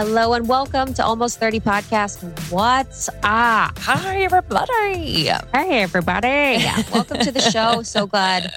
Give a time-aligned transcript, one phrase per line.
[0.00, 2.22] Hello and welcome to Almost 30 Podcast.
[2.50, 3.78] What's up?
[3.80, 5.24] Hi, everybody.
[5.24, 6.64] Hey, everybody.
[6.94, 7.82] welcome to the show.
[7.82, 8.50] So glad,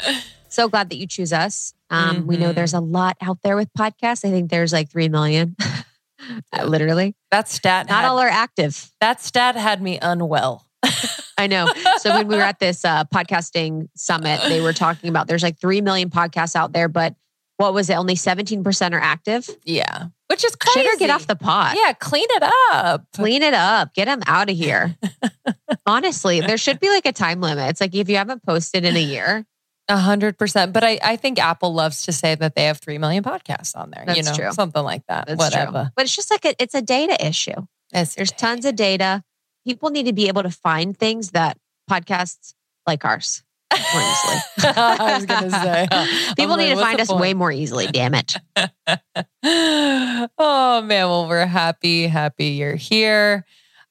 [0.48, 1.74] so glad that you choose us.
[1.90, 2.56] Um, We know Mhm.
[2.56, 4.24] there's a lot out there with podcasts.
[4.24, 5.58] I think there's like 3 million,
[6.64, 7.14] literally.
[7.30, 8.90] That stat Not had, all are active.
[9.02, 10.66] that stat had me unwell.
[11.38, 11.68] I know.
[12.00, 15.60] So when we were at this uh, podcasting summit, they were talking about there's like
[15.60, 17.16] 3 million podcasts out there, but
[17.58, 17.96] what was it?
[17.96, 19.50] Only 17% are active.
[19.66, 20.98] Yeah, which is crazy.
[20.98, 21.76] Get off the pot.
[21.80, 23.06] Yeah, clean it up.
[23.14, 23.94] Clean it up.
[23.94, 24.96] Get them out of here.
[25.86, 27.70] Honestly, there should be like a time limit.
[27.70, 29.46] It's like if you haven't posted in a year,
[29.90, 30.74] A hundred percent.
[30.74, 33.92] But I, I think Apple loves to say that they have three million podcasts on
[33.92, 34.06] there.
[34.16, 34.52] you know, true.
[34.54, 35.28] something like that.
[35.28, 35.72] that's Whatever.
[35.84, 35.92] true.
[35.96, 37.52] But it's just like a, it's a data issue.
[37.92, 39.24] It's- There's tons of data.
[39.68, 41.58] People need to be able to find things that
[41.90, 42.54] podcasts
[42.88, 44.42] like ours more easily.
[44.76, 45.88] I was gonna say.
[46.38, 47.88] People I'm need like, to find us way more easily.
[47.88, 48.36] Damn it.
[50.38, 53.46] oh man, well, we're happy, happy you're here.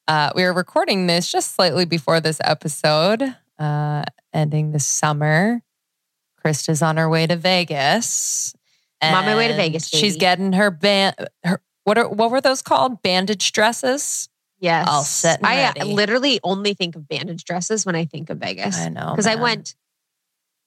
[0.07, 3.23] Uh, we are recording this just slightly before this episode,
[3.57, 5.61] uh, ending the summer.
[6.43, 8.53] Krista's on her way to Vegas.
[9.01, 11.15] I'm on my way to Vegas, She's getting her band.
[11.43, 13.01] Her, what are what were those called?
[13.01, 14.29] Bandage dresses.
[14.63, 14.87] Yes.
[14.89, 15.93] All set and I uh, ready.
[15.93, 18.79] literally only think of bandage dresses when I think of Vegas.
[18.79, 19.75] I know Because I went,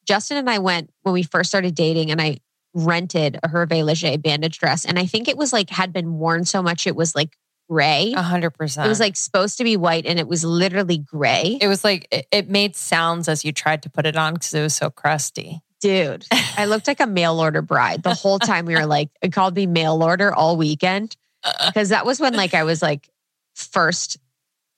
[0.06, 2.36] Justin and I went when we first started dating and I
[2.74, 4.84] rented a Hervé Leger bandage dress.
[4.84, 7.38] And I think it was like had been worn so much it was like
[7.70, 8.12] gray.
[8.14, 8.84] a hundred percent.
[8.84, 11.56] It was like supposed to be white and it was literally gray.
[11.58, 14.52] it was like it, it made sounds as you tried to put it on because
[14.52, 15.60] it was so crusty.
[15.80, 19.32] Dude, I looked like a mail order bride the whole time we were like, it
[19.32, 21.16] called me mail order all weekend.
[21.66, 23.08] Because that was when like I was like
[23.56, 24.18] first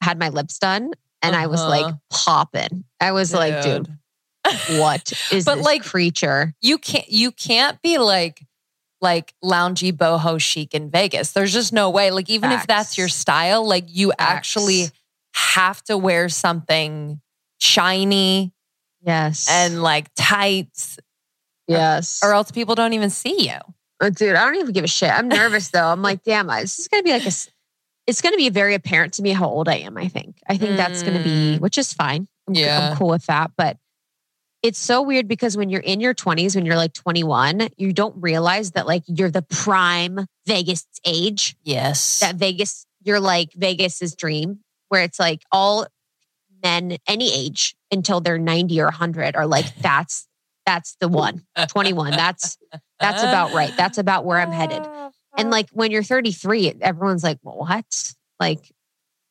[0.00, 1.96] had my lips done and I was like Uh-huh.
[2.10, 2.84] popping.
[3.00, 3.88] I was like, dude,
[4.78, 6.54] what is But, this like, creature?
[6.62, 8.44] you can't you can't be like
[9.00, 11.32] like loungy boho chic in Vegas.
[11.32, 12.10] There's just no way.
[12.10, 14.20] Like even if that's your style, like you Facts.
[14.20, 14.84] actually
[15.34, 17.20] have to wear something
[17.60, 18.52] shiny
[19.02, 19.46] Yes.
[19.48, 20.98] and like tights
[21.68, 22.20] yes.
[22.22, 23.58] or else people don't even see you.
[24.00, 25.10] Oh, dude, I don't even give a shit.
[25.10, 25.86] I'm nervous though.
[25.86, 27.32] I'm like, damn, I- this is gonna be like a.
[28.08, 29.96] It's gonna be very apparent to me how old I am.
[29.96, 30.38] I think.
[30.48, 31.60] I think that's gonna be, Mm.
[31.60, 32.26] which is fine.
[32.48, 32.90] I'm, Yeah.
[32.90, 33.52] I'm cool with that.
[33.56, 33.76] But
[34.62, 38.16] it's so weird because when you're in your 20s, when you're like 21, you don't
[38.20, 41.54] realize that like you're the prime Vegas age.
[41.62, 42.18] Yes.
[42.20, 45.86] That Vegas, you're like Vegas's dream, where it's like all
[46.62, 50.26] men any age until they're 90 or 100 are like that's
[50.66, 52.58] that's the one 21 that's
[52.98, 54.82] that's about right that's about where i'm headed
[55.38, 58.12] and like when you're 33, everyone's like, well, what?
[58.38, 58.70] Like,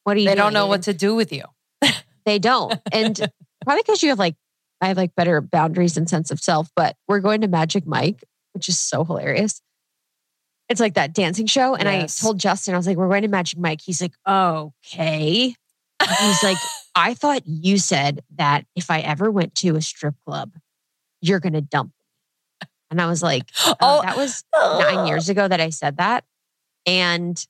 [0.03, 0.45] what do you they doing?
[0.45, 1.43] don't know what to do with you.
[2.25, 2.77] They don't.
[2.91, 3.15] And
[3.63, 4.35] probably because you have like,
[4.81, 8.21] I have like better boundaries and sense of self, but we're going to Magic Mike,
[8.53, 9.61] which is so hilarious.
[10.67, 11.75] It's like that dancing show.
[11.75, 12.21] And Yes.
[12.21, 13.79] I told Justin, I was like, we're going to Magic Mike.
[13.81, 15.55] He's like, okay.
[16.19, 16.57] He's like,
[16.95, 20.51] I thought you said that if I ever went to a strip club,
[21.21, 21.93] you're going to dump.
[22.91, 24.01] And I was like, oh, Oh.
[24.03, 26.23] that was nine years ago that I said that.
[26.85, 27.41] And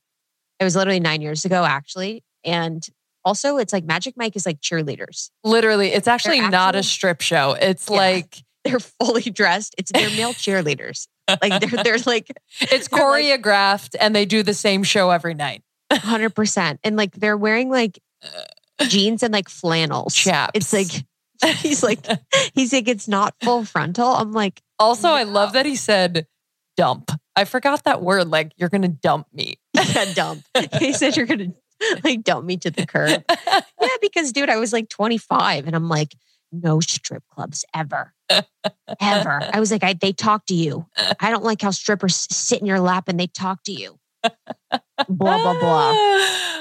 [0.59, 2.23] it was literally nine years ago, actually.
[2.43, 2.85] And
[3.23, 5.29] also, it's like Magic Mike is like cheerleaders.
[5.43, 7.53] Literally, it's actually not a strip show.
[7.59, 7.95] It's Yeah.
[7.97, 9.75] like They're fully dressed.
[9.77, 11.07] It's they're male cheerleaders.
[11.41, 15.33] Like they're they're like it's They're like- choreographed and they do the same show every
[15.35, 15.61] night.
[15.91, 16.79] hundred percent.
[16.83, 17.99] And like they're wearing like
[18.87, 20.13] jeans and like flannels.
[20.15, 20.51] Chaps.
[20.53, 21.05] It's like
[21.57, 21.99] he's like
[22.55, 24.07] he's like it's not full frontal.
[24.09, 26.27] I'm like Also, I love that he said
[26.75, 27.11] dump.
[27.35, 28.27] I forgot that word.
[28.29, 29.59] Like, you're going to dump me.
[29.73, 30.43] yeah, dump.
[30.79, 31.53] he said you're gonna
[32.03, 33.23] like dump me to the curb.
[33.79, 36.15] Yeah, because dude, I was like 25 and I'm like,
[36.51, 38.13] no strip clubs ever.
[38.99, 39.39] Ever.
[39.53, 40.87] I was like, I, they talk to you.
[41.19, 43.99] I don't like how strippers sit in your lap and they talk to you.
[44.23, 44.33] Blah,
[45.07, 45.91] blah, blah.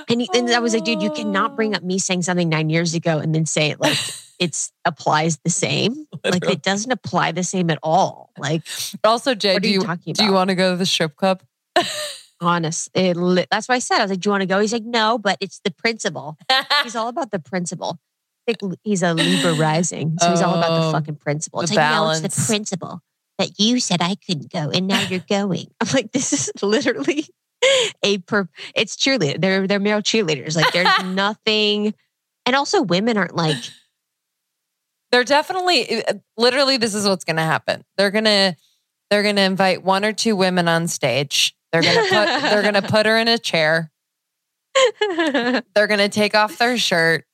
[0.09, 2.69] And, he, and I was like, dude, you cannot bring up me saying something nine
[2.69, 3.99] years ago and then say it like
[4.39, 6.07] it's applies the same.
[6.25, 8.31] Like it doesn't apply the same at all.
[8.37, 8.63] Like,
[9.05, 11.43] Also, Jay, what do you you, do you want to go to the strip club?
[12.41, 13.17] honest, it,
[13.51, 13.99] that's what I said.
[13.99, 14.59] I was like, do you want to go?
[14.59, 16.37] He's like, no, but it's the principle.
[16.83, 17.99] He's all about the principle.
[18.47, 21.63] Think he's a Libra rising, so he's all about the Oh, fucking principle.
[21.63, 23.01] It's the like, no, it's the principle
[23.39, 25.67] that you said I couldn't go, and now you're going.
[25.81, 27.27] I'm like, this is literally
[28.05, 28.49] a per.
[28.77, 29.41] It's cheerleader.
[29.41, 30.55] They're they're male cheerleaders.
[30.55, 31.93] Like, there's nothing,
[32.47, 33.57] and also women aren't like,
[35.13, 37.85] They're definitely, uh, literally, this is what's going to happen.
[37.97, 38.57] They're going to,
[39.11, 41.55] they're going to invite one or two women on stage.
[41.73, 43.93] They're going to put, they're going to put her in a chair.
[45.01, 47.25] They're going to take off their shirt.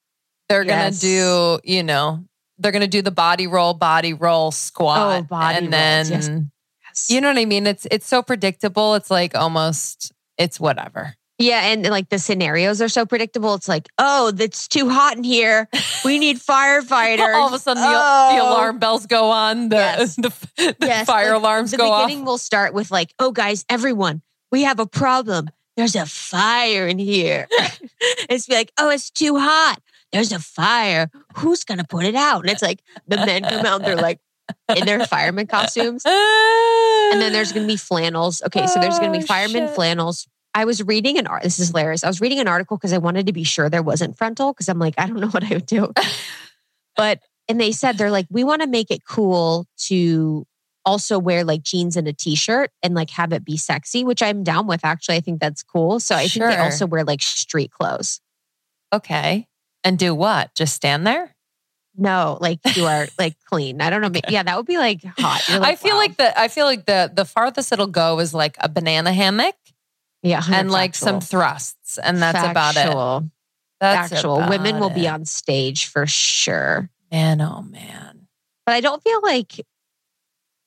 [0.49, 2.25] They're going to do, you know,
[2.59, 5.21] they're going to do the body roll, body roll squat.
[5.21, 6.51] Oh, body and rolls, then,
[6.85, 7.11] yes.
[7.11, 7.67] you know what I mean?
[7.67, 8.95] It's, it's so predictable.
[8.95, 11.15] It's like almost, it's whatever.
[11.43, 13.55] Yeah, and like the scenarios are so predictable.
[13.55, 15.69] It's like, oh, it's too hot in here.
[16.05, 17.35] We need firefighters.
[17.35, 18.49] All of a sudden, the, the Oh.
[18.49, 19.69] alarm bells go on.
[19.69, 20.17] The, Yes.
[20.17, 22.03] the, the Yes, fire like, alarms the go off.
[22.03, 24.23] The beginning will start with like, oh, guys, everyone,
[24.53, 25.51] we have a problem.
[25.77, 27.49] There's a fire in here.
[28.31, 29.79] it's like, oh, it's too hot.
[30.13, 31.11] There's a fire.
[31.39, 32.43] Who's gonna put it out?
[32.43, 34.21] And it's like the men come out and they're like
[34.77, 36.03] in their fireman costumes.
[36.05, 38.43] And then there's going to be flannels.
[38.47, 39.75] Okay, so there's going to Oh, be fireman shit.
[39.75, 40.27] flannels.
[40.55, 41.43] I was reading an art.
[41.43, 42.05] This is hilarious.
[42.05, 44.69] I was reading an article because I wanted to be sure there wasn't frontal because
[44.69, 45.93] I'm like, I don't know what I would do.
[46.97, 50.47] but and they said they're like, we want to make it cool to
[50.85, 54.43] also wear like jeans and a t-shirt and like have it be sexy, which I'm
[54.43, 54.85] down with.
[54.85, 56.01] Actually, I think that's cool.
[56.01, 58.21] So I think they also wear like street clothes.
[58.93, 59.49] okay.
[59.85, 60.55] And do what?
[60.55, 61.35] Just stand there?
[61.97, 63.81] No, like you are like clean.
[63.81, 64.11] I don't know.
[64.11, 65.49] but Yeah, that would be like hot.
[65.49, 66.01] You're I feel wow.
[66.01, 69.57] like the I feel like the the farthest it'll go is like a banana hammock
[70.23, 72.75] yeah, and like some thrusts, and that's about it.
[72.75, 73.31] Factual.
[73.81, 76.89] That's Actual women will be on stage for sure.
[77.11, 78.29] Man, oh man.
[78.65, 79.61] But I don't feel like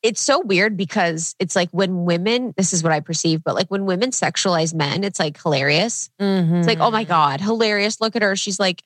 [0.03, 3.69] it's so weird because it's like when women, this is what I perceive, but like
[3.69, 6.09] when women sexualize men, it's like hilarious.
[6.19, 7.07] It's like, oh my Mhm.
[7.07, 7.99] God, hilarious.
[8.01, 8.35] Look at her.
[8.35, 8.83] She's like,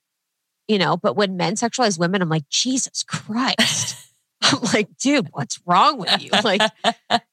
[0.67, 3.97] you know, but when men sexualize women, I'm like, Jesus Christ.
[4.43, 6.29] I'm like, dude, what's wrong with you?
[6.43, 6.61] Like,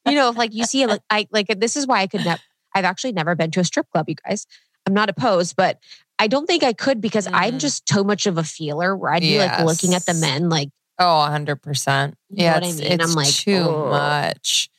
[0.07, 2.41] you know, like you see, like, I like this is why I could never,
[2.77, 4.47] I've actually never been to a strip club, you guys.
[4.87, 5.79] I'm not opposed, but
[6.19, 7.59] I don't think I could because I'm Mm.
[7.61, 10.69] just too much of a feeler where I'd be like looking at the men like,
[10.99, 12.15] Oh, 100%.
[12.31, 12.93] You yeah, what I it's, mean?
[12.93, 14.71] it's I'm like, too "Ugh." much.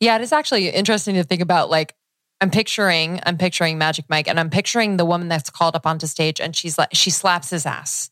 [0.00, 1.94] Yeah, it is actually interesting to think about like
[2.40, 6.06] I'm picturing I'm picturing Magic Mike and I'm picturing the woman that's called up onto
[6.06, 8.10] stage and she's like she slaps his ass.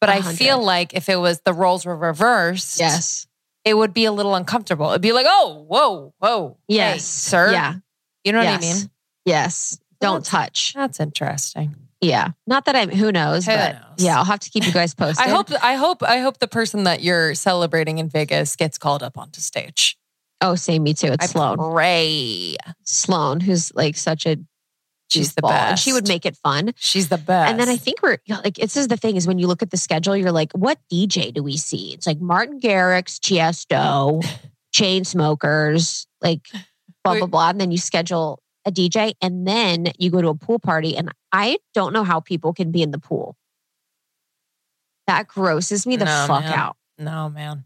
[0.00, 0.38] But A I hundred.
[0.38, 3.26] feel like if it was the roles were reversed, yes,
[3.64, 4.90] it would be a little uncomfortable.
[4.90, 6.58] It'd be like, "Oh, whoa, whoa.
[6.68, 7.74] hey, yes, sir." Yeah.
[8.24, 8.62] You know what yes.
[8.62, 8.90] I mean?
[9.24, 9.80] Yes.
[10.00, 10.72] Don't That's- touch.
[10.74, 11.74] That's interesting.
[12.00, 12.28] Yeah.
[12.46, 13.82] Not that I'm who knows, Who but knows?
[13.98, 15.26] yeah, I'll have to keep you guys posted.
[15.26, 19.02] I hope I hope I hope the person that you're celebrating in Vegas gets called
[19.02, 19.98] up onto stage.
[20.40, 21.08] Oh, same me too.
[21.08, 21.58] It's I Sloan.
[21.60, 22.56] Ray.
[22.84, 24.38] Sloan, who's like such a
[25.10, 25.70] She's the best.
[25.70, 26.72] And she would make it fun.
[26.76, 27.50] She's the best.
[27.50, 29.70] And then I think we're like, this is the thing is when you look at
[29.70, 31.92] the schedule, you're like, what DJ do we see?
[31.92, 34.24] It's like Martin Garrix, Tiesto,
[34.72, 36.48] Chainsmokers, like
[37.04, 37.48] blah, blah, blah.
[37.50, 40.96] And then you schedule a DJ and then you go to a pool party.
[40.96, 43.36] And I don't know how people can be in the pool.
[45.06, 46.52] That grosses me the No, fuck man.
[46.52, 46.76] out.
[46.98, 47.64] no, man.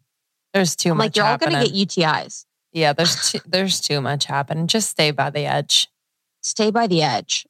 [0.52, 1.04] There's too I'm much.
[1.06, 2.44] like, you're all going to get UTIs.
[2.72, 4.66] Yeah, there's too, there's too much happening.
[4.68, 5.88] Just stay by the edge.
[6.42, 7.46] Stay by the edge.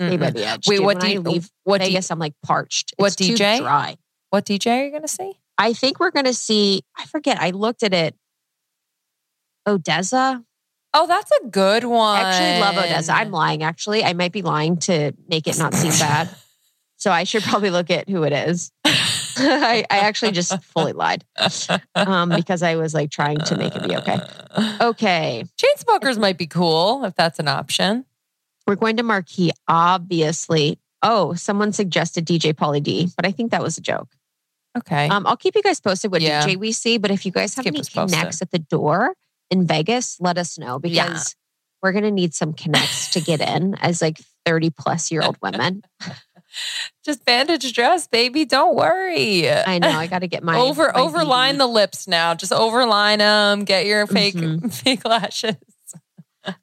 [0.00, 0.34] Stay by Mm-mm.
[0.34, 0.66] the edge.
[0.68, 0.84] Wait, dude.
[0.84, 2.92] what do you leave what Vegas, I'm like parched.
[2.96, 3.58] what It's DJ?
[3.58, 3.96] dry.
[4.30, 5.32] what DJ are you gonna see?
[5.58, 8.14] I think we're going to see, I forget, I looked at it.
[9.68, 10.42] ODESZA.
[10.92, 12.16] Oh, that's a good one.
[12.16, 13.14] I actually love ODESZA.
[13.14, 14.04] I'm lying, actually.
[14.04, 16.28] I might be lying to make it not seem bad.
[16.96, 18.72] So I should probably look at who it is.
[18.84, 21.24] I, I actually just fully lied
[21.94, 24.18] um, because I was like trying to make it be okay.
[24.80, 25.44] Okay.
[25.56, 28.04] Chainsmokers might be cool if that's an option.
[28.66, 30.78] We're going to Marquee, obviously.
[31.02, 34.08] Oh, someone suggested DJ Pauly D, but I think that was a joke.
[34.76, 35.08] Okay.
[35.08, 36.46] Um, I'll keep you guys posted what Yeah.
[36.46, 39.14] DJ we see, but if you guys have Keep any connects at the door
[39.50, 41.22] in Vegas, let us know because Yeah.
[41.82, 45.36] we're going to need some connects to get in as like 30 plus year old
[45.42, 45.82] women.
[47.04, 48.44] Just bandage dress, baby.
[48.44, 49.48] Don't worry.
[49.50, 51.58] I know I got to get my Over my overline BD.
[51.58, 52.34] the lips now.
[52.34, 53.64] Just overline them.
[53.64, 54.72] Get your fake Mhm.
[54.82, 55.56] fake lashes.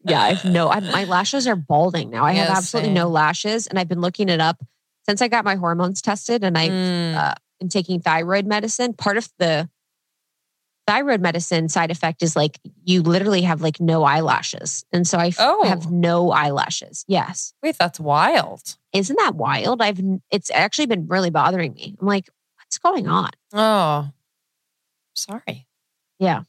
[0.03, 0.69] Yeah, I've no.
[0.69, 2.25] I, my lashes are balding now.
[2.25, 2.95] I have absolutely same.
[2.95, 4.61] no lashes, and I've been looking it up
[5.07, 7.15] since I got my hormones tested, and I've Mm.
[7.15, 8.93] uh, been taking thyroid medicine.
[8.93, 9.69] Part of the
[10.87, 15.31] thyroid medicine side effect is like you literally have like no eyelashes, and so I
[15.37, 15.63] Oh.
[15.67, 17.03] have no eyelashes.
[17.07, 18.77] Yes, Wait, that's wild.
[18.93, 19.81] isn't that wild?
[19.81, 19.99] I've
[20.31, 21.95] it's actually been really bothering me.
[22.01, 23.29] I'm like, what's going on?
[23.53, 24.09] Oh,
[25.15, 25.67] sorry.
[26.19, 26.43] Yeah.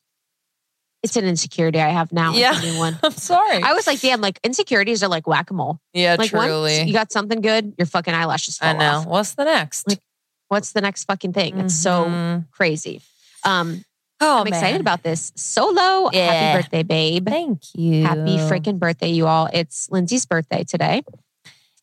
[1.02, 2.32] It's an insecurity I have now.
[2.34, 2.50] Yeah.
[2.52, 2.98] It's a new one.
[3.04, 3.62] I'm sorry.
[3.62, 5.78] I was like, damn, like insecurities are like whack a mole.
[5.92, 6.82] yeah, Like truly.
[6.82, 8.98] you got something good, your fucking eyelashes fall I know.
[8.98, 9.06] off.
[9.06, 9.86] What's the next?
[9.88, 10.00] Like,
[10.48, 11.58] What's the next fucking thing?
[11.58, 12.50] It's so Mhm.
[12.50, 13.02] crazy.
[13.44, 13.84] Um,
[14.20, 15.32] Oh, I'm excited about this.
[15.36, 16.32] Solo, Yeah.
[16.32, 17.28] happy birthday, babe.
[17.28, 18.04] Thank you.
[18.04, 19.48] Happy freaking birthday, you all.
[19.52, 21.02] It's Lindsey's birthday today.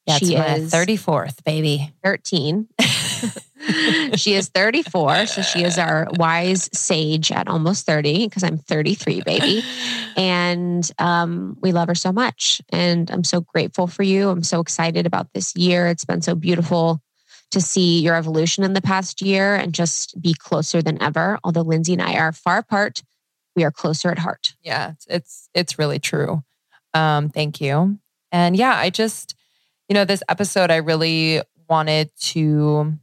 [0.06, 1.92] Yeah, she my is 34th, baby.
[2.04, 2.68] 13.
[4.16, 5.26] she is 34.
[5.26, 9.64] So she is our wise sage at almost 30 because I'm 33, baby.
[10.16, 12.62] And um, we love her so much.
[12.70, 14.30] And I'm so grateful for you.
[14.30, 15.88] I'm so excited about this year.
[15.88, 17.02] It's been so beautiful
[17.52, 21.40] to see your evolution in the past year and just be closer than ever.
[21.44, 23.04] Although Lindsey and I are far apart,
[23.56, 24.54] we are closer at heart.
[24.62, 26.44] yeah, it's it's, really true.
[26.94, 27.98] Um, thank you.
[28.32, 29.36] And yeah, I just,
[29.88, 32.94] you know, this episode, I really wanted to,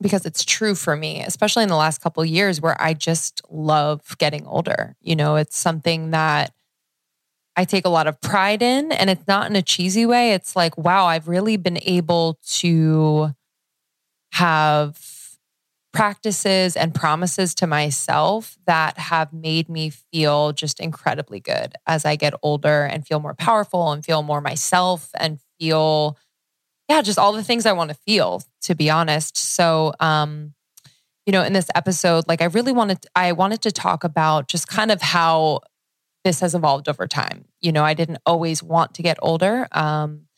[0.00, 4.16] because it's true for me, especially in the last couple years where I just love
[4.18, 4.96] getting older.
[5.00, 6.52] You know, it's something that
[7.58, 10.32] I take a lot of pride in, and it's not in a cheesy way.
[10.32, 13.34] It's like, wow, I've really been able to
[14.32, 14.98] have
[15.92, 22.14] practices and promises to myself that have made me feel just incredibly good as I
[22.14, 26.16] get older and feel more powerful and feel more myself and feel
[26.88, 29.36] yeah, just all the things I want to feel to be honest.
[29.36, 30.54] So um
[31.26, 34.68] you know, in this episode like I really wanted I wanted to talk about just
[34.68, 35.60] kind of how
[36.24, 37.47] this has evolved over time.
[37.60, 39.68] You know, I didn't always want to get older.
[39.72, 40.28] Um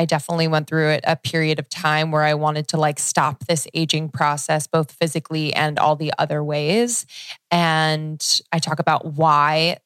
[0.00, 3.68] I definitely went through a period of time where I wanted to like stop this
[3.74, 7.04] aging process, both physically and all the other ways.
[7.50, 9.76] And I talk about why,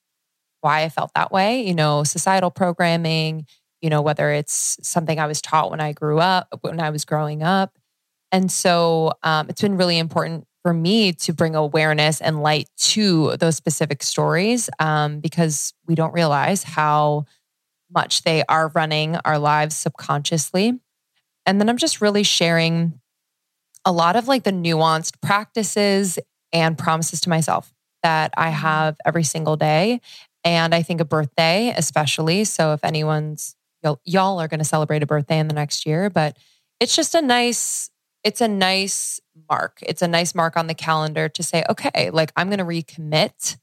[0.60, 3.46] why I felt that way, you know, societal programming,
[3.82, 7.04] you know, whether it's something I was taught when I grew up, when I was
[7.04, 7.76] growing up.
[8.30, 13.37] And so um, it's been really important for me to bring awareness and light to
[13.37, 17.26] those specific stories um, because we don't realize how
[17.94, 20.80] much they are running our lives subconsciously.
[21.44, 22.99] And then I'm just really sharing
[23.85, 26.18] a lot of like the nuanced practices
[26.50, 27.71] and promises to myself
[28.02, 28.61] that I mm-hmm.
[28.61, 30.00] have every single day.
[30.44, 32.44] And I think a birthday, especially.
[32.44, 33.54] So if anyone's,
[34.04, 36.38] y'all are going to celebrate a birthday in the next year, but
[36.80, 37.90] it's just a nice,
[38.23, 39.78] it's a nice mark.
[39.82, 43.56] It's a nice mark on the calendar to say, okay, like I'm going to recommit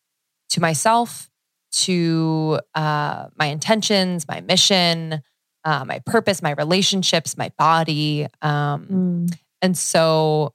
[0.50, 1.30] to myself
[1.72, 5.22] to uh, my intentions, my mission,
[5.64, 8.28] uh, my purpose, my relationships, my body.
[8.42, 8.88] Um,
[9.30, 9.38] mm.
[9.62, 10.54] And so,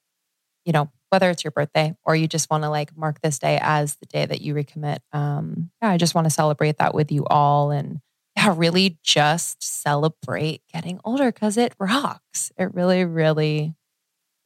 [0.65, 3.59] you know, whether it's your birthday or you just want to like mark this day
[3.63, 7.13] as the day that you recommit, um, yeah, I just want to celebrate that with
[7.13, 8.01] you all and
[8.37, 12.53] yeah, really just celebrate getting older because it rocks.
[12.59, 13.75] It really, really,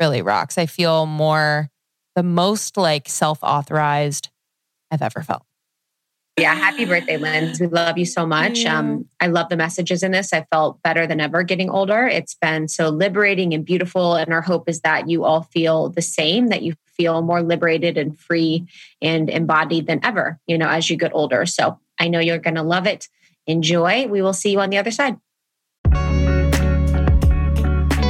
[0.01, 0.59] really rocks.
[0.59, 1.71] I feel more
[2.17, 4.31] the most like self authorized
[4.91, 5.43] I've ever felt.
[6.39, 7.61] Yeah, happy birthday, Linz.
[7.61, 8.65] We love you so much.
[8.65, 10.33] Um, I love the messages in this.
[10.33, 12.07] I felt better than ever getting older.
[12.07, 14.15] It's been so liberating and beautiful.
[14.15, 17.99] And our hope is that you all feel the same, that you feel more liberated
[17.99, 18.67] and free
[19.03, 21.45] and embodied than ever, you know, as you get older.
[21.45, 23.09] So I know you're going to love it.
[23.47, 24.07] Enjoy.
[24.07, 25.19] We will see you on the other side.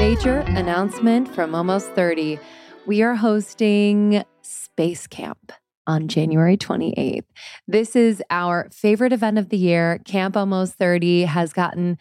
[0.00, 2.40] Major announcement from Almost 30.
[2.86, 5.52] We are hosting Space Camp
[5.86, 7.26] on January 28th.
[7.68, 10.00] This is our favorite event of the year.
[10.06, 11.98] Camp Almost 30 has gotten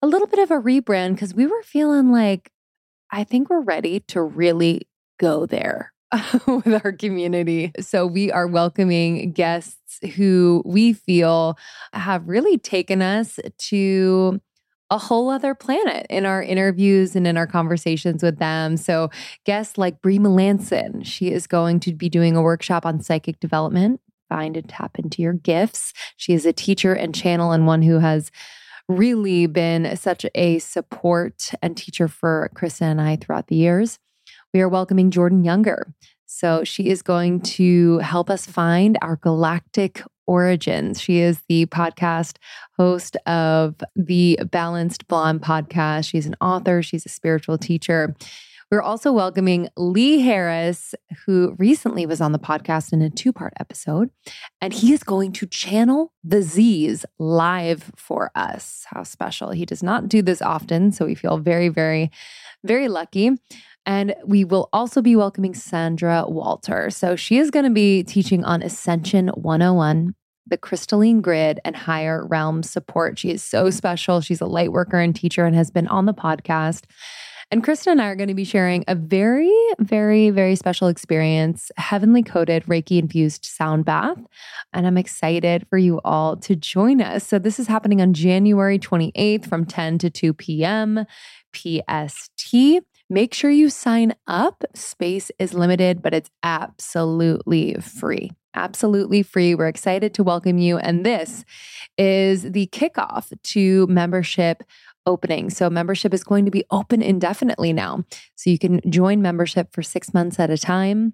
[0.00, 2.50] a little bit of a rebrand because we were feeling like,
[3.10, 4.88] I think we're ready to really
[5.20, 5.92] go there
[6.46, 7.72] with our community.
[7.80, 11.58] So we are welcoming guests who we feel
[11.92, 14.40] have really taken us to
[14.92, 18.76] a whole other planet in our interviews and in our conversations with them.
[18.76, 19.08] So,
[19.46, 24.02] guests like Bree Melanson, she is going to be doing a workshop on psychic development.
[24.28, 25.94] Find and tap into your gifts.
[26.18, 28.30] She is a teacher and channel, and one who has
[28.86, 33.98] really been such a support and teacher for Krista and I throughout the years.
[34.52, 35.94] We are welcoming Jordan Younger.
[36.34, 40.98] So, she is going to help us find our galactic origins.
[40.98, 42.38] She is the podcast
[42.78, 46.08] host of the Balanced Blonde podcast.
[46.08, 48.16] She's an author, she's a spiritual teacher.
[48.70, 50.94] We're also welcoming Lee Harris,
[51.26, 54.08] who recently was on the podcast in a two part episode,
[54.62, 58.86] and he is going to channel the Z's live for us.
[58.88, 59.50] How special.
[59.50, 62.10] He does not do this often, so we feel very, very,
[62.64, 63.32] very lucky.
[63.84, 66.90] And we will also be welcoming Sandra Walter.
[66.90, 70.14] So she is going to be teaching on Ascension 101,
[70.46, 73.18] the crystalline grid, and higher realm support.
[73.18, 74.20] She is so special.
[74.20, 76.84] She's a light worker and teacher and has been on the podcast.
[77.52, 81.70] And Krista and I are going to be sharing a very, very, very special experience
[81.76, 84.16] heavenly coded Reiki infused sound bath.
[84.72, 87.26] And I'm excited for you all to join us.
[87.26, 91.04] So, this is happening on January 28th from 10 to 2 p.m.
[91.52, 92.54] PST.
[93.12, 94.64] Make sure you sign up.
[94.74, 98.30] Space is limited, but it's absolutely free.
[98.54, 99.54] Absolutely free.
[99.54, 100.78] We're excited to welcome you.
[100.78, 101.44] And this
[101.98, 104.62] is the kickoff to membership
[105.04, 105.50] opening.
[105.50, 108.02] So, membership is going to be open indefinitely now.
[108.34, 111.12] So, you can join membership for six months at a time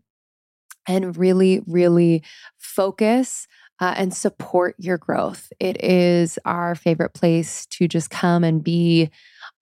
[0.87, 2.23] and really, really
[2.59, 3.49] focus
[3.81, 5.53] uh, and support your growth.
[5.59, 9.11] It is our favorite place to just come and be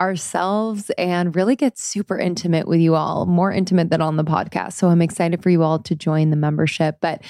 [0.01, 4.75] ourselves and really get super intimate with you all, more intimate than on the podcast.
[4.75, 6.99] So I'm excited for you all to join the membership.
[7.01, 7.23] But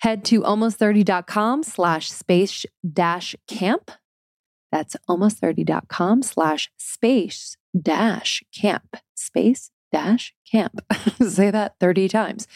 [0.00, 3.90] head to almost30.com slash space dash camp.
[4.72, 8.96] That's almost30.com slash space dash camp.
[9.14, 10.80] Space dash camp.
[11.22, 12.48] Say that 30 times.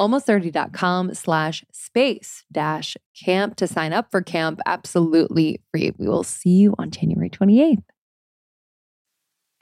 [0.00, 5.92] Almost30.com slash space dash camp to sign up for camp absolutely free.
[5.98, 7.82] We will see you on January 28th.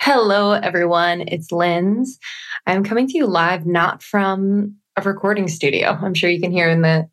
[0.05, 1.23] Hello, everyone.
[1.29, 2.19] It's Linz.
[2.67, 5.91] I'm coming to you live, not from a recording studio.
[5.91, 7.09] I'm sure you can hear in the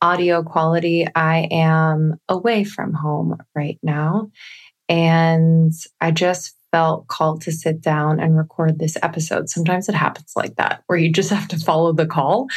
[0.00, 1.06] audio quality.
[1.14, 4.32] I am away from home right now.
[4.88, 9.48] And I just felt called to sit down and record this episode.
[9.48, 12.48] Sometimes it happens like that, where you just have to follow the call.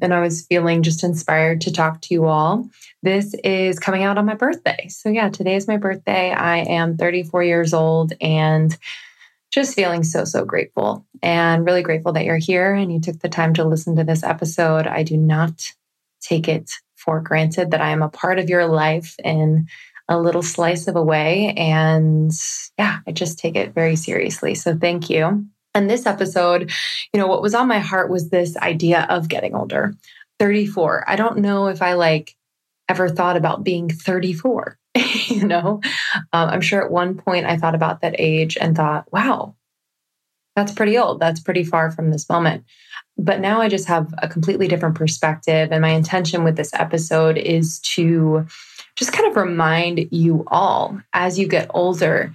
[0.00, 2.68] And I was feeling just inspired to talk to you all.
[3.02, 4.86] This is coming out on my birthday.
[4.88, 6.30] So, yeah, today is my birthday.
[6.30, 8.78] I am 34 years old and
[9.52, 13.28] just feeling so, so grateful and really grateful that you're here and you took the
[13.28, 14.86] time to listen to this episode.
[14.86, 15.62] I do not
[16.20, 19.68] take it for granted that I am a part of your life in
[20.08, 21.52] a little slice of a way.
[21.56, 22.32] And
[22.78, 24.54] yeah, I just take it very seriously.
[24.54, 25.46] So thank you.
[25.74, 26.70] And this episode,
[27.12, 29.94] you know, what was on my heart was this idea of getting older.
[30.38, 31.04] 34.
[31.08, 32.34] I don't know if I like
[32.88, 34.78] ever thought about being 34.
[35.26, 35.80] you know,
[36.32, 39.54] um, I'm sure at one point I thought about that age and thought, wow,
[40.54, 41.20] that's pretty old.
[41.20, 42.64] That's pretty far from this moment.
[43.16, 45.70] But now I just have a completely different perspective.
[45.70, 48.46] And my intention with this episode is to
[48.96, 52.34] just kind of remind you all as you get older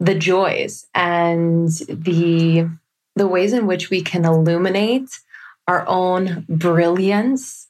[0.00, 2.68] the joys and the
[3.16, 5.20] the ways in which we can illuminate
[5.68, 7.68] our own brilliance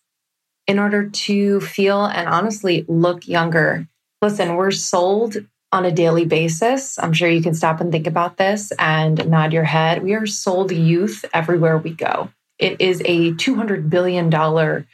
[0.66, 3.87] in order to feel and honestly look younger.
[4.25, 5.37] Listen, we're sold
[5.71, 6.99] on a daily basis.
[6.99, 10.02] I'm sure you can stop and think about this and nod your head.
[10.02, 12.31] We are sold youth everywhere we go.
[12.59, 14.87] It is a $200 billion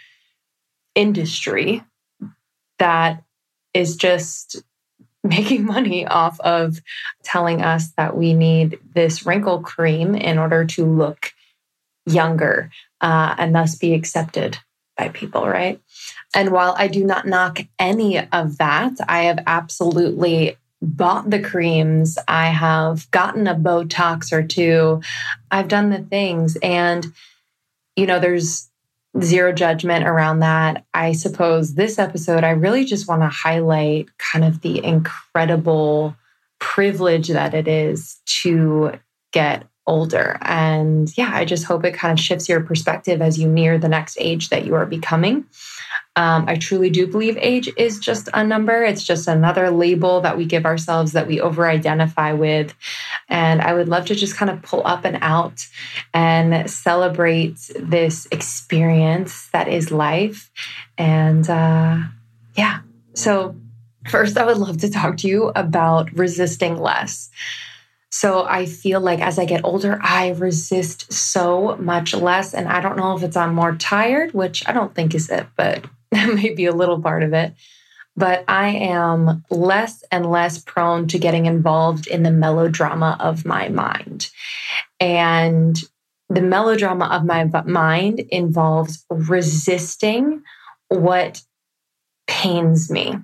[0.97, 1.85] industry
[2.81, 3.23] that
[3.73, 4.65] is just
[5.23, 6.81] making money off of
[7.23, 11.33] telling us that we need this wrinkle cream in order to look
[12.04, 14.59] younger uh, and thus be accepted
[14.97, 15.81] by people, right?
[16.34, 22.16] And while I do not knock any of that, I have absolutely bought the creams,
[22.26, 25.02] I have gotten a Botox or two,
[25.50, 26.56] I've done the things.
[26.62, 27.06] And,
[27.97, 28.71] you know, there's
[29.21, 30.84] zero judgment around that.
[30.95, 36.16] I suppose this episode, I really just want to highlight kind of the incredible
[36.60, 38.93] privilege that it is to
[39.32, 40.38] get older.
[40.43, 43.88] And yeah, I just hope it kind of shifts your perspective as you near the
[43.88, 45.45] next age that you are becoming.
[46.17, 48.83] Um, I truly do believe age is just a number.
[48.83, 52.75] It's just another label that we give ourselves that we over identify with.
[53.29, 55.67] And I would love to just kind of pull up and out
[56.13, 60.50] and celebrate this experience that is life.
[60.99, 61.99] And uh,
[62.57, 62.81] yeah,
[63.15, 63.57] so
[64.09, 67.31] first, I would love to talk to you about resisting less.
[68.11, 72.55] So I feel like as I get older, I resist so much less.
[72.55, 75.47] And I don't know if it's I'm more tired, which I don't think is it,
[75.57, 77.55] but that may be a little part of it.
[78.17, 83.69] But I am less and less prone to getting involved in the melodrama of my
[83.69, 84.31] mind.
[84.99, 85.81] And
[86.29, 90.43] the melodrama of my mind involves resisting
[90.89, 91.43] what
[92.27, 93.17] pains me.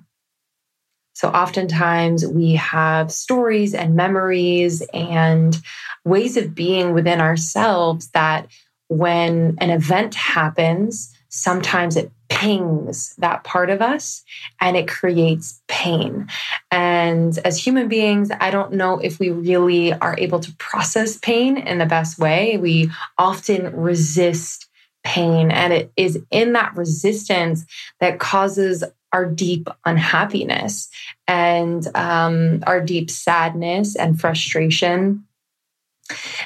[1.17, 5.59] So, oftentimes we have stories and memories and
[6.05, 8.47] ways of being within ourselves that
[8.87, 14.23] when an event happens, sometimes it pings that part of us
[14.61, 16.27] and it creates pain.
[16.69, 21.57] And as human beings, I don't know if we really are able to process pain
[21.57, 22.57] in the best way.
[22.57, 24.67] We often resist
[25.03, 27.65] pain, and it is in that resistance
[28.01, 28.83] that causes
[29.17, 30.89] our deep unhappiness
[31.27, 35.23] and um, our deep sadness and frustration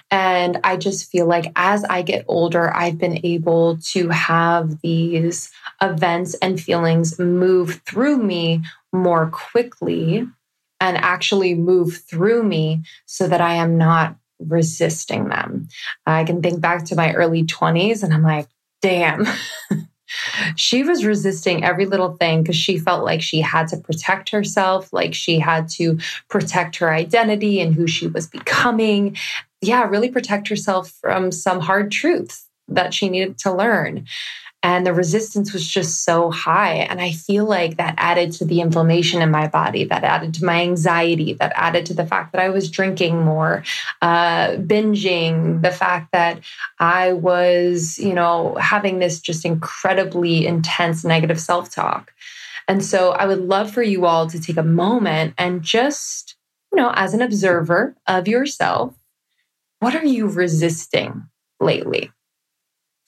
[0.10, 5.52] and I just feel like as I get older, I've been able to have these
[5.82, 10.28] events and feelings move through me more quickly
[10.80, 15.68] and actually move through me so that I am not resisting them.
[16.08, 18.48] I can think back to my early 20s and I'm like,
[18.82, 19.28] damn.
[20.56, 24.92] she was resisting every little thing because she felt like she had to protect herself,
[24.92, 25.98] like she had to
[26.30, 29.16] protect her identity and who she was becoming
[29.62, 34.06] yeah, really protect herself from some hard truths that she needed to learn.
[34.64, 36.74] And the resistance was just so high.
[36.74, 40.46] And I feel like that added to the inflammation in my body, that added to
[40.46, 43.64] my anxiety, that added to the fact that I was drinking more,
[44.04, 46.42] uh, binging, the fact that
[46.78, 52.12] I was, you know, having this just incredibly intense negative self talk.
[52.68, 56.36] And so I would love for you all to take a moment and just,
[56.72, 58.94] you know, as an observer of yourself,
[59.80, 61.28] what are you resisting
[61.60, 62.12] lately?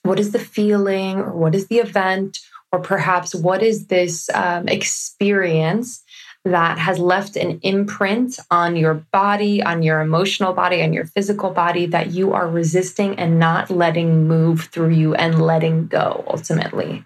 [0.04, 2.40] What is the feeling or what is the event?
[2.72, 6.04] Or perhaps what is this um, experience
[6.46, 11.52] that has left an imprint on your body, on your emotional body, on your physical
[11.52, 17.06] body that you are resisting and not letting move through you and letting go ultimately.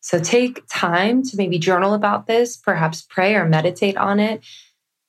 [0.00, 4.44] So take time to maybe journal about this, perhaps pray or meditate on it,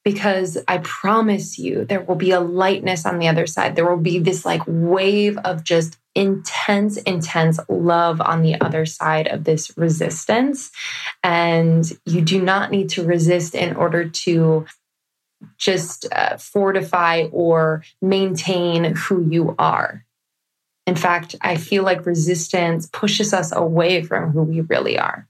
[0.03, 3.75] because I promise you there will be a lightness on the other side.
[3.75, 9.27] There will be this like wave of just intense, intense love on the other side
[9.27, 10.71] of this resistance.
[11.23, 14.65] And you do not need to resist in order to
[15.57, 20.05] just uh, fortify or maintain who you are.
[20.85, 25.27] In fact, I feel like resistance pushes us away from who we really are.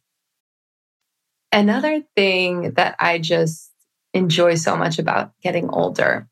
[1.52, 3.72] Another thing that I just
[4.14, 6.28] enjoy so much about getting older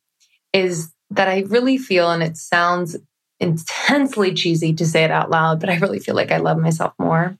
[0.53, 2.95] is that I really feel, and it sounds
[3.39, 6.93] intensely cheesy to say it out loud, but I really feel like I love myself
[6.97, 7.37] more.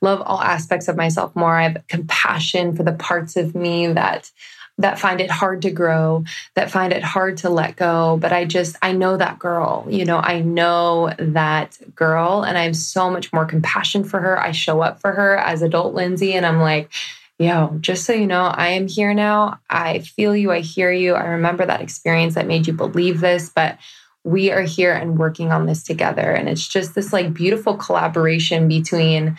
[0.00, 1.56] Love all aspects of myself more.
[1.56, 4.30] I have compassion for the parts of me that
[4.78, 8.18] that find it hard to grow, that find it hard to let go.
[8.20, 12.64] But I just, I know that girl, you know, I know that girl, and I
[12.64, 14.40] have so much more compassion for her.
[14.40, 16.90] I show up for her as adult Lindsey, and I'm like,
[17.38, 19.60] yo, just so you know, I am here now.
[19.70, 20.50] I feel you.
[20.50, 21.14] I hear you.
[21.14, 23.78] I remember that experience that made you believe this, but
[24.24, 26.32] we are here and working on this together.
[26.32, 29.38] And it's just this like beautiful collaboration between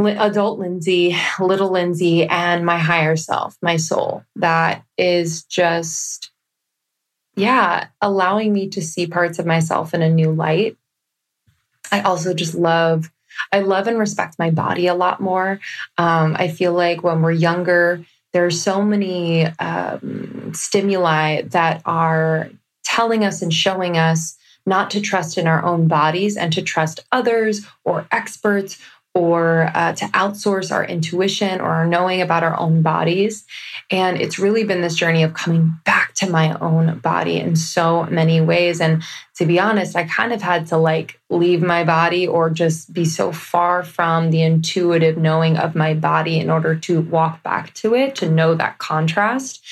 [0.00, 6.30] adult Lindsey, little Lindsey, and my higher self, my soul, that is just,
[7.34, 10.76] yeah, allowing me to see parts of myself in a new light.
[11.92, 13.10] I also just love,
[13.52, 15.60] I love and respect my body a lot more.
[15.98, 22.50] Um, I feel like when we're younger, there are so many um, stimuli that are
[22.86, 27.00] telling us and showing us not to trust in our own bodies and to trust
[27.12, 28.80] others or experts
[29.14, 33.46] or uh, to outsource our intuition or our knowing about our own bodies.
[33.90, 38.04] And it's really been this journey of coming back to my own body in so
[38.04, 38.80] many ways.
[38.80, 39.02] And
[39.36, 43.04] to be honest, I kind of had to like leave my body or just be
[43.04, 47.94] so far from the intuitive knowing of my body in order to walk back to
[47.94, 49.64] it, to know that contrast.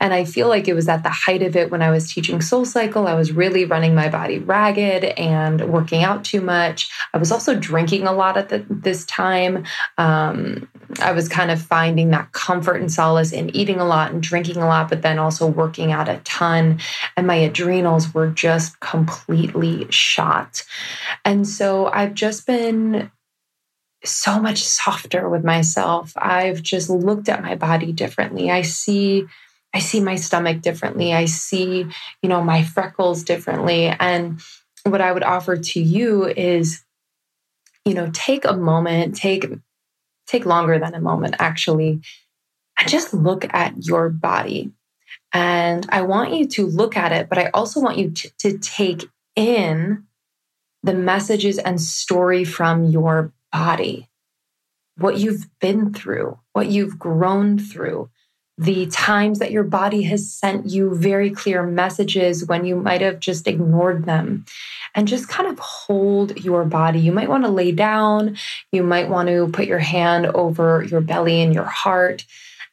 [0.00, 2.38] And I feel like it was at the height of it when I was teaching
[2.38, 3.06] SoulCycle.
[3.06, 6.90] I was really running my body ragged and working out too much.
[7.12, 9.64] I was also drinking a lot at the, this time.
[9.98, 10.68] Um,
[11.00, 14.56] I was kind of finding that comfort and solace in eating a lot and drinking
[14.56, 16.80] a lot, but then also working out a ton.
[17.16, 19.01] And my adrenals were just completely
[19.90, 20.64] shot.
[21.24, 23.10] And so I've just been
[24.04, 26.12] so much softer with myself.
[26.16, 28.50] I've just looked at my body differently.
[28.50, 29.26] I see
[29.74, 31.14] I see my stomach differently.
[31.14, 31.86] I see,
[32.22, 33.86] you know, my freckles differently.
[33.86, 34.40] And
[34.84, 36.82] what I would offer to you is,
[37.86, 39.46] you know, take a moment, take
[40.26, 42.00] take longer than a moment actually,
[42.78, 44.72] and just look at your body.
[45.32, 48.58] And I want you to look at it, but I also want you to, to
[48.58, 50.04] take in
[50.82, 54.08] the messages and story from your body,
[54.98, 58.10] what you've been through, what you've grown through,
[58.58, 63.18] the times that your body has sent you very clear messages when you might have
[63.18, 64.44] just ignored them.
[64.94, 67.00] And just kind of hold your body.
[67.00, 68.36] You might want to lay down.
[68.72, 72.26] You might want to put your hand over your belly and your heart.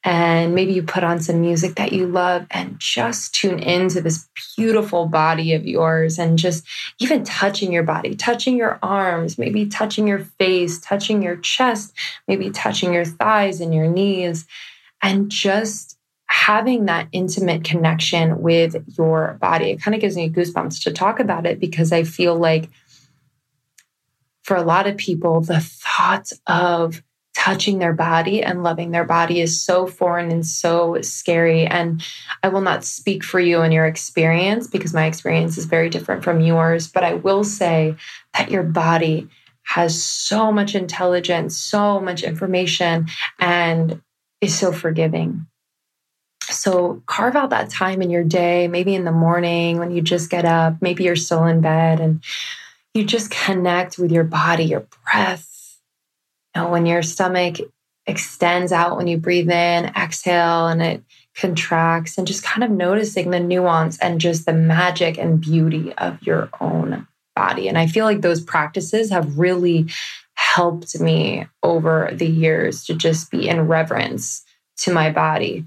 [0.03, 4.29] And maybe you put on some music that you love and just tune into this
[4.55, 6.65] beautiful body of yours and just
[6.99, 11.93] even touching your body, touching your arms, maybe touching your face, touching your chest,
[12.29, 14.47] maybe touching your thighs and your knees
[15.01, 19.71] and just having that intimate connection with your body.
[19.71, 22.69] It kind of gives me goosebumps to talk about it because I feel like
[24.43, 27.03] for a lot of people, the thought of
[27.39, 31.65] touching their body and loving their body is so foreign and so scary.
[31.65, 32.03] And
[32.43, 36.25] I will not speak for you and your experience because my experience is very different
[36.25, 36.89] from yours.
[36.89, 37.95] But I will say
[38.33, 39.29] that your body
[39.63, 43.07] has so much intelligence, so much information,
[43.39, 44.01] and
[44.41, 45.47] is so forgiving.
[46.41, 50.29] So carve out that time in your day, maybe in the morning when you just
[50.29, 52.21] get up, maybe you're still in bed and
[52.93, 55.58] you just connect with your body, your breath.
[56.55, 57.57] Know, when your stomach
[58.07, 61.03] extends out when you breathe in, exhale, and it
[61.35, 66.21] contracts, and just kind of noticing the nuance and just the magic and beauty of
[66.23, 67.67] your own body.
[67.67, 69.87] And I feel like those practices have really
[70.33, 74.43] helped me over the years to just be in reverence
[74.77, 75.65] to my body.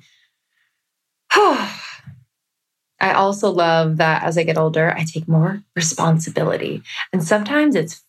[1.35, 6.83] I also love that as I get older, I take more responsibility.
[7.13, 8.03] And sometimes it's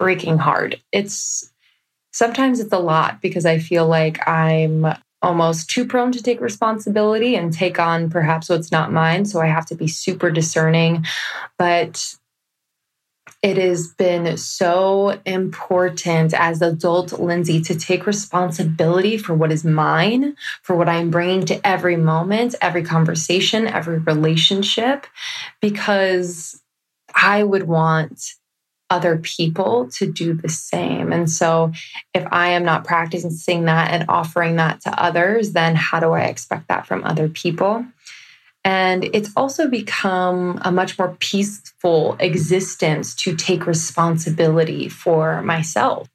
[0.00, 0.80] freaking hard.
[0.92, 1.50] It's
[2.16, 4.86] sometimes it's a lot because I feel like I'm
[5.20, 9.26] almost too prone to take responsibility and take on perhaps what's not mine.
[9.26, 11.04] So I have to be super discerning.
[11.58, 12.16] But
[13.42, 20.36] it has been so important as adult Lindsey to take responsibility for what is mine,
[20.62, 25.06] for what I'm bringing to every moment, every conversation, every relationship,
[25.60, 26.62] because
[27.14, 28.36] I would want
[28.90, 31.12] other people to do the same.
[31.12, 31.72] And so,
[32.14, 36.22] if I am not practicing that and offering that to others, then how do I
[36.22, 37.84] expect that from other people?
[38.64, 46.08] And it's also become a much more peaceful existence to take responsibility for myself.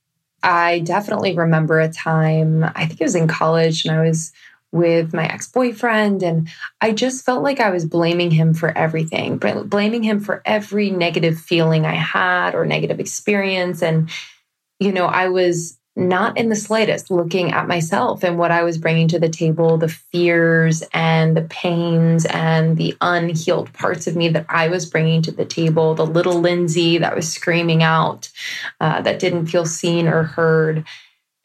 [0.43, 4.33] I definitely remember a time, I think it was in college, and I was
[4.71, 9.37] with my ex boyfriend, and I just felt like I was blaming him for everything,
[9.37, 13.81] blaming him for every negative feeling I had or negative experience.
[13.81, 14.09] And,
[14.79, 18.77] you know, I was not in the slightest looking at myself and what I was
[18.77, 24.29] bringing to the table, the fears and the pains and the unhealed parts of me
[24.29, 28.29] that I was bringing to the table, the little Lindsey that was screaming out,
[28.79, 30.85] uh, that didn't feel seen or heard.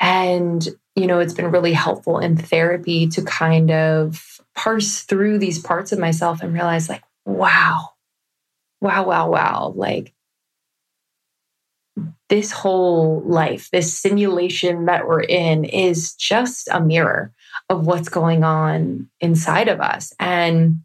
[0.01, 5.59] And, you know, it's been really helpful in therapy to kind of parse through these
[5.59, 7.91] parts of myself and realize, like, wow,
[8.81, 9.73] wow, wow, wow.
[9.75, 10.13] Like,
[12.29, 17.33] this whole life, this simulation that we're in, is just a mirror
[17.71, 20.13] of what's going on inside of us.
[20.19, 20.83] And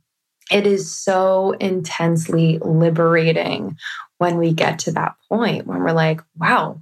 [0.52, 3.78] it is so intensely liberating
[4.18, 6.82] when we get to that point when we're like, wow,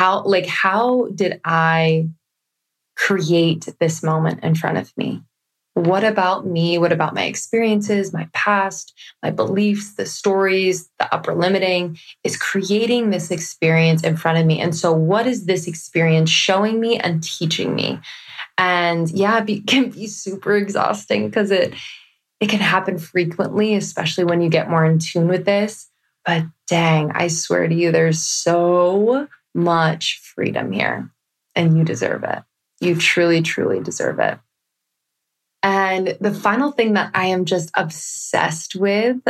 [0.00, 2.08] how, like, how did I
[2.96, 5.22] create this moment in front of me?
[5.74, 6.78] What about me?
[6.78, 13.10] What about my experiences, my past, my beliefs, the stories, the upper limiting is creating
[13.10, 14.58] this experience in front of me.
[14.58, 18.00] And so, what is this experience showing me and teaching me?
[18.56, 21.74] And yeah, it can be super exhausting because it
[22.40, 25.90] it can happen frequently, especially when you get more in tune with this.
[26.24, 31.12] But dang, I swear to you, there's so much freedom here,
[31.54, 32.42] and you deserve it.
[32.80, 34.38] You truly, truly deserve it.
[35.62, 39.20] And the final thing that I am just obsessed with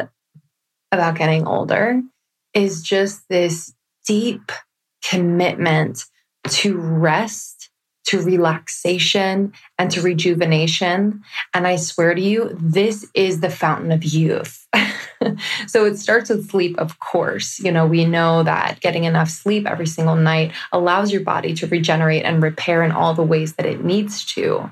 [0.92, 2.00] about getting older
[2.54, 3.74] is just this
[4.06, 4.52] deep
[5.04, 6.04] commitment
[6.48, 7.59] to rest,
[8.10, 11.22] to relaxation, and to rejuvenation.
[11.54, 14.66] And I swear to you, this is the fountain of youth.
[15.68, 17.60] so it starts with sleep, of course.
[17.60, 21.68] You know, we know that getting enough sleep every single night allows your body to
[21.68, 24.68] regenerate and repair in all the ways that it needs to.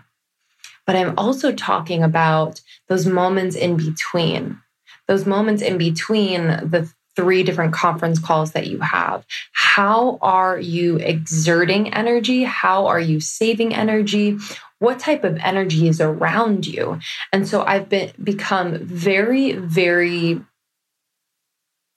[0.84, 4.60] But I'm also talking about those moments in between,
[5.06, 9.26] those moments in between the three different conference calls that you have.
[9.52, 12.44] How are you exerting energy?
[12.44, 14.38] How are you saving energy?
[14.78, 17.00] What type of energy is around you?
[17.32, 20.40] And so I've been become very, very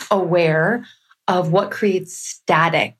[0.10, 0.88] aware
[1.28, 2.96] of what creates static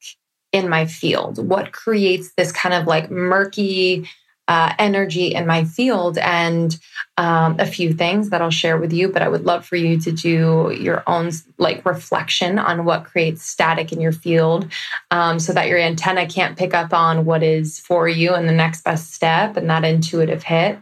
[0.52, 4.08] in my field, what creates this kind of like murky,
[4.48, 6.78] uh, energy in my field and
[7.18, 9.10] um, a few things that I'll share with you.
[9.10, 13.46] But I would love for you to do your own like reflection on what creates
[13.46, 14.72] static in your field
[15.12, 18.54] um, so that your antenna can't pick up on what is for you and the
[18.54, 20.80] next best step and that intuitive hit.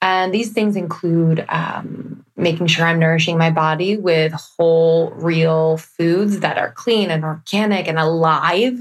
[0.00, 6.40] And these things include um, making sure I'm nourishing my body with whole, real foods
[6.40, 8.80] that are clean and organic and alive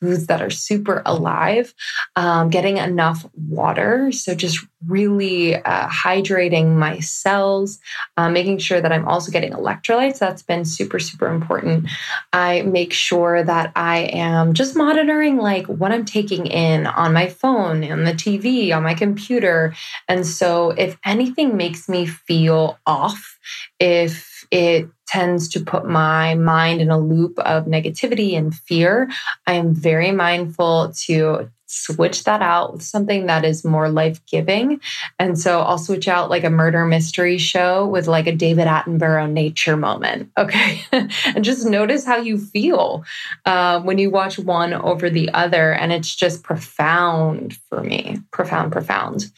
[0.00, 1.74] foods that are super alive,
[2.16, 4.12] um, getting enough water.
[4.12, 7.80] So, just really uh, hydrating my cells,
[8.16, 10.18] uh, making sure that I'm also getting electrolytes.
[10.18, 11.88] That's been super, super important.
[12.32, 17.28] I make sure that I am just monitoring like what I'm taking in on my
[17.28, 19.74] phone, on the TV, on my computer.
[20.08, 23.38] And so, if anything makes me feel off,
[23.80, 29.10] if it tends to put my mind in a loop of negativity and fear.
[29.46, 34.80] I am very mindful to switch that out with something that is more life giving.
[35.18, 39.30] And so I'll switch out like a murder mystery show with like a David Attenborough
[39.30, 40.30] nature moment.
[40.48, 40.80] Okay.
[40.92, 43.04] and just notice how you feel
[43.44, 45.72] uh, when you watch one over the other.
[45.72, 48.18] And it's just profound for me.
[48.30, 49.30] Profound, profound.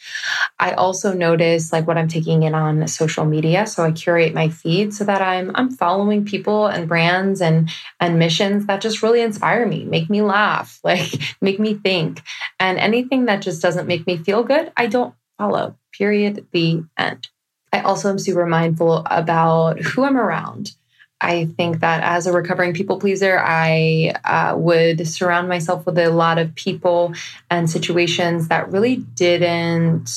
[0.60, 3.66] I also notice like what I'm taking in on social media.
[3.66, 8.18] So I curate my feed so that I'm I'm following people and brands and and
[8.18, 12.19] missions that just really inspire me, make me laugh, like make me think.
[12.58, 15.76] And anything that just doesn't make me feel good, I don't follow.
[15.92, 16.46] Period.
[16.52, 17.28] The end.
[17.72, 20.72] I also am super mindful about who I'm around.
[21.20, 26.08] I think that as a recovering people pleaser, I uh, would surround myself with a
[26.08, 27.12] lot of people
[27.50, 30.10] and situations that really didn't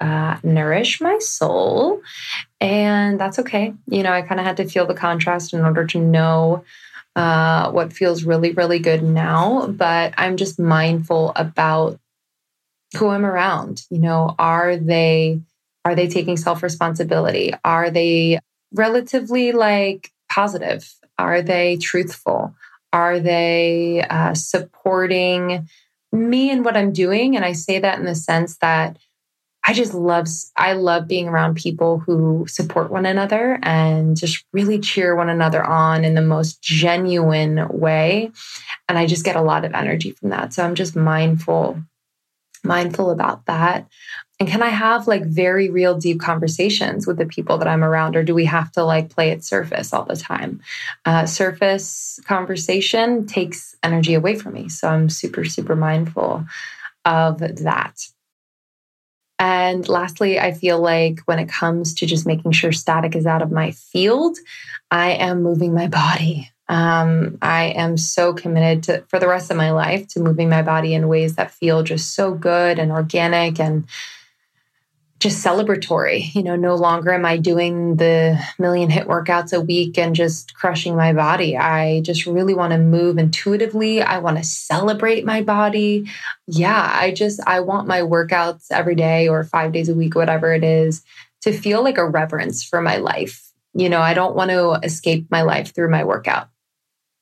[0.00, 2.00] uh, nourish my soul.
[2.60, 3.74] And that's okay.
[3.86, 6.64] You know, I kind of had to feel the contrast in order to know
[7.16, 9.66] uh, what feels really, really good now.
[9.66, 11.98] But I'm just mindful about
[12.96, 13.82] who I'm around.
[13.90, 15.40] You know, are they
[15.84, 17.52] are they taking self responsibility?
[17.64, 18.38] Are they
[18.72, 20.92] relatively like positive?
[21.18, 22.54] Are they truthful?
[22.92, 25.68] Are they uh, supporting
[26.12, 27.36] me and what I'm doing?
[27.36, 28.98] And I say that in the sense that
[29.66, 34.78] I just love I love being around people who support one another and just really
[34.78, 38.30] cheer one another on in the most genuine way
[38.88, 40.52] and I just get a lot of energy from that.
[40.52, 41.82] So I'm just mindful
[42.64, 43.86] mindful about that.
[44.38, 48.16] And can I have like very real deep conversations with the people that I'm around,
[48.16, 50.60] or do we have to like play it surface all the time?
[51.04, 54.68] Uh, surface conversation takes energy away from me.
[54.68, 56.44] So I'm super, super mindful
[57.04, 58.08] of that.
[59.38, 63.42] And lastly, I feel like when it comes to just making sure static is out
[63.42, 64.38] of my field,
[64.90, 66.50] I am moving my body.
[66.68, 70.62] Um, I am so committed to for the rest of my life to moving my
[70.62, 73.84] body in ways that feel just so good and organic and
[75.18, 76.34] just celebratory.
[76.34, 80.54] You know, no longer am I doing the million hit workouts a week and just
[80.54, 81.56] crushing my body.
[81.56, 84.02] I just really want to move intuitively.
[84.02, 86.06] I want to celebrate my body.
[86.46, 90.52] Yeah, I just, I want my workouts every day or five days a week, whatever
[90.52, 91.02] it is,
[91.42, 93.42] to feel like a reverence for my life.
[93.72, 96.48] You know, I don't want to escape my life through my workout.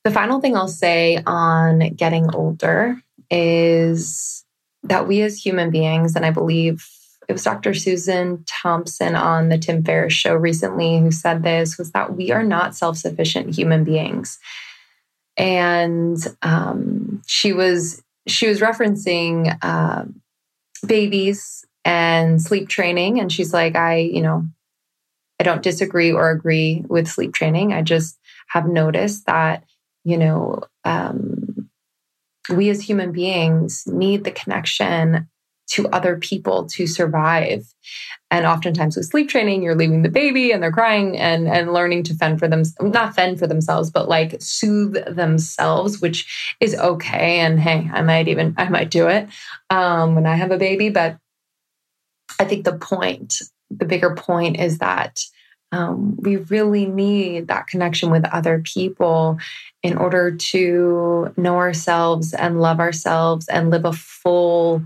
[0.03, 4.45] The final thing I'll say on getting older is
[4.83, 6.87] that we as human beings, and I believe
[7.27, 7.73] it was Dr.
[7.73, 12.43] Susan Thompson on the Tim Ferriss show recently who said this was that we are
[12.43, 14.39] not self sufficient human beings.
[15.37, 20.05] And um, she was she was referencing uh,
[20.85, 24.45] babies and sleep training, and she's like, I you know,
[25.39, 27.73] I don't disagree or agree with sleep training.
[27.73, 28.17] I just
[28.49, 29.63] have noticed that
[30.03, 31.69] you know um,
[32.49, 35.27] we as human beings need the connection
[35.67, 37.65] to other people to survive.
[38.31, 42.03] And oftentimes with sleep training, you're leaving the baby and they're crying and, and learning
[42.03, 47.39] to fend for them, not fend for themselves, but like soothe themselves, which is okay.
[47.39, 49.29] And hey, I might even, I might do it
[49.69, 50.89] um, when I have a baby.
[50.89, 51.17] But
[52.39, 55.19] I think the point, the bigger point is that
[55.71, 59.37] um, we really need that connection with other people
[59.83, 64.83] in order to know ourselves and love ourselves and live a full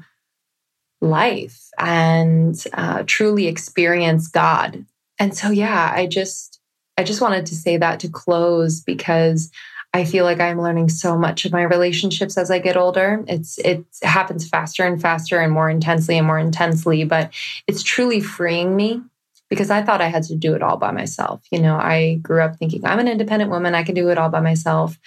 [1.01, 4.85] life and uh, truly experience God.
[5.17, 6.59] And so, yeah, I just,
[6.97, 9.51] I just wanted to say that to close because
[9.93, 13.23] I feel like I'm learning so much of my relationships as I get older.
[13.27, 17.33] It's it happens faster and faster and more intensely and more intensely, but
[17.65, 19.01] it's truly freeing me
[19.49, 21.41] because I thought I had to do it all by myself.
[21.51, 24.29] You know, I grew up thinking I'm an independent woman, I can do it all
[24.29, 24.99] by myself,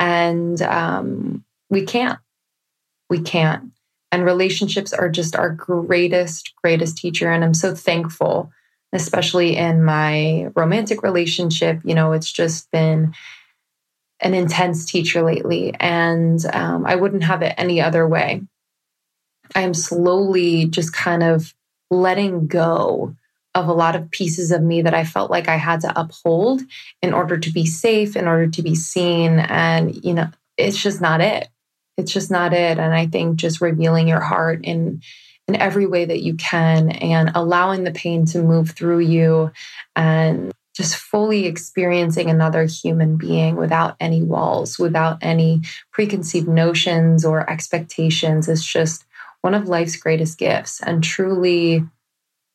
[0.00, 2.18] and um, we can't.
[3.08, 3.70] We can't.
[4.14, 7.32] And relationships are just our greatest, greatest teacher.
[7.32, 8.52] And I'm so thankful,
[8.92, 11.80] especially in my romantic relationship.
[11.82, 13.12] You know, it's just been
[14.20, 15.74] an intense teacher lately.
[15.80, 18.42] And um, I wouldn't have it any other way.
[19.52, 21.52] I am slowly just kind of
[21.90, 23.16] letting go
[23.56, 26.62] of a lot of pieces of me that I felt like I had to uphold
[27.02, 29.40] in order to be safe, in order to be seen.
[29.40, 31.48] And, you know, it's just not it
[31.96, 32.78] it's just not it.
[32.78, 35.00] And i think just revealing your heart in
[35.46, 39.52] in every way that you can and allowing the pain to move through you
[39.94, 45.60] and just fully experiencing another human being without any walls without any
[45.92, 49.04] preconceived notions or expectations is just
[49.42, 51.84] one of life's greatest gifts and truly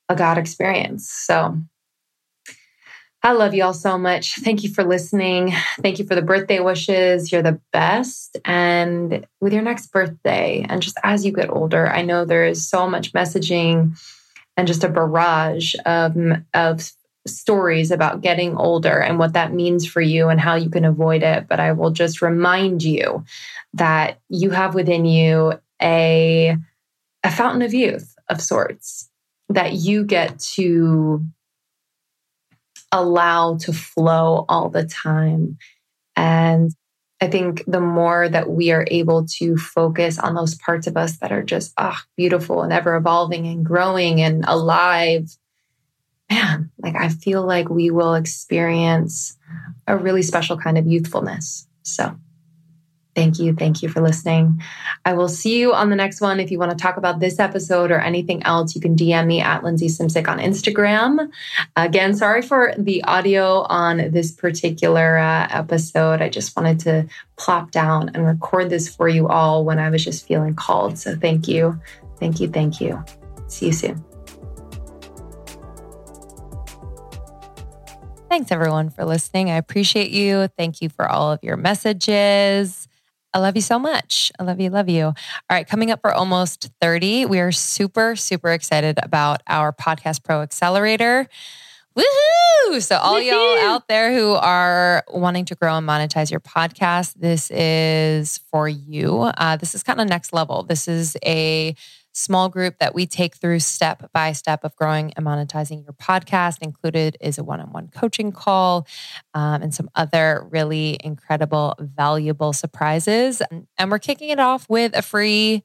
[0.09, 1.07] a god experience.
[1.07, 1.59] So
[3.21, 4.35] I love you all so much.
[4.35, 5.53] Thank you for listening.
[5.81, 7.31] Thank you for the birthday wishes.
[7.31, 8.37] You're the best.
[8.45, 12.65] And with your next birthday, and just as you get older, I know there is
[12.65, 13.99] so much messaging
[14.55, 16.15] and just a barrage of,
[16.53, 16.91] of
[17.27, 21.21] stories about getting older and what that means for you and how you can avoid
[21.21, 21.47] it.
[21.49, 23.25] But I will just remind you
[23.73, 26.55] that you have within you a,
[27.23, 29.09] a fountain of youth of sorts
[29.49, 31.25] that you get to
[32.91, 35.57] allow to flow all the time.
[36.15, 36.71] And
[37.21, 41.17] I think the more that we are able to focus on those parts of us
[41.17, 45.29] that are just ah beautiful and ever evolving and growing and alive,
[46.29, 49.37] man, like I feel like we will experience
[49.85, 51.67] a really special kind of youthfulness.
[51.83, 52.17] So
[53.19, 53.53] Thank you.
[53.53, 54.61] Thank you for listening.
[55.03, 56.39] I will see you on the next one.
[56.39, 59.41] If you want to talk about this episode or anything else, you can DM me
[59.41, 61.29] at Lindsey Simcik on Instagram.
[61.75, 66.21] Again, sorry for the audio on this particular uh, episode.
[66.21, 70.01] I just wanted to plop down and record this for you all when I was
[70.01, 70.97] just feeling called.
[70.97, 71.77] So thank you.
[72.21, 72.47] Thank you.
[72.47, 73.03] Thank you.
[73.47, 74.01] See you soon.
[78.29, 79.49] Thanks everyone for listening.
[79.49, 80.47] I appreciate you.
[80.57, 82.88] Thank you for all of your messages.
[83.33, 84.31] I love you so much.
[84.39, 85.05] I love you, love you.
[85.05, 85.13] All
[85.51, 90.41] right, coming up for almost 30, we are super, super excited about our Podcast Pro
[90.41, 91.27] Accelerator.
[91.95, 92.81] Woohoo!
[92.81, 97.51] So, all y'all out there who are wanting to grow and monetize your podcast, this
[97.51, 99.21] is for you.
[99.21, 100.63] Uh, this is kind of next level.
[100.63, 101.75] This is a
[102.13, 106.57] small group that we take through step by step of growing and monetizing your podcast.
[106.61, 108.87] Included is a one on one coaching call
[109.33, 113.41] um, and some other really incredible, valuable surprises.
[113.77, 115.63] And we're kicking it off with a free,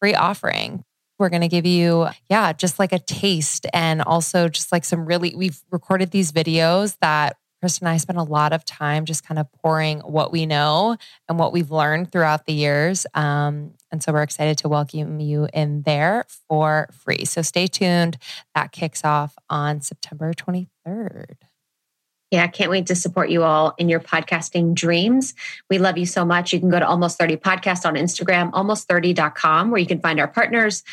[0.00, 0.84] free offering.
[1.18, 5.06] We're going to give you, yeah, just like a taste and also just like some
[5.06, 9.26] really, we've recorded these videos that Chris and I spent a lot of time just
[9.26, 10.98] kind of pouring what we know
[11.30, 13.06] and what we've learned throughout the years.
[13.14, 17.24] Um, and so we're excited to welcome you in there for free.
[17.24, 18.18] So stay tuned.
[18.54, 21.36] That kicks off on September 23rd.
[22.30, 25.32] Yeah, can't wait to support you all in your podcasting dreams.
[25.70, 26.52] We love you so much.
[26.52, 30.28] You can go to Almost 30 Podcast on Instagram, almost30.com, where you can find our
[30.28, 30.84] partners,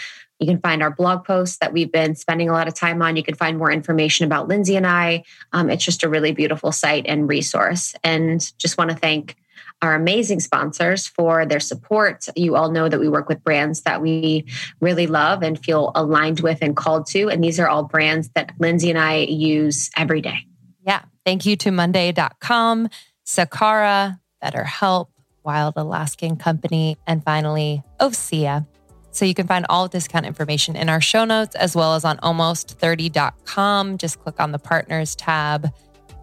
[0.42, 3.16] you can find our blog posts that we've been spending a lot of time on.
[3.16, 5.24] You can find more information about Lindsey and I.
[5.54, 7.94] Um, it's just a really beautiful site and resource.
[8.04, 9.38] And just want to thank
[9.84, 12.28] our amazing sponsors for their support.
[12.36, 14.46] You all know that we work with brands that we
[14.80, 17.30] really love and feel aligned with and called to.
[17.30, 20.48] And these are all brands that Lindsey and I use every day.
[20.84, 21.04] Yeah.
[21.24, 22.89] Thank you to Monday.com,
[23.28, 25.10] Sakara, BetterHelp,
[25.44, 28.66] Wild Alaskan Company, and finally, Osea.
[29.12, 32.18] So you can find all discount information in our show notes as well as on
[32.18, 33.97] almost30.com.
[33.97, 35.72] Just click on the partners tab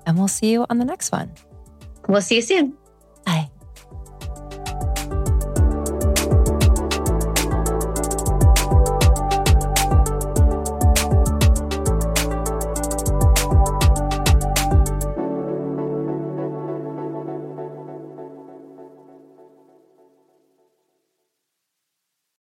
[0.06, 1.32] and we'll see you on the next one.
[2.08, 2.78] We'll see you soon.